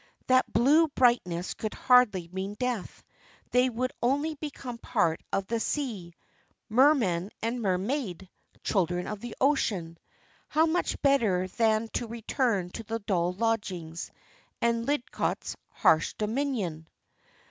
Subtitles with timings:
[0.25, 3.03] That blue brightness could hardly mean death.
[3.51, 6.15] They would only become part of the sea
[6.69, 8.27] merman and mermaid,
[8.63, 9.99] children of the ocean.
[10.47, 14.09] How much better than to return to the dull lodgings,
[14.59, 16.87] and Lidcott's harsh dominion!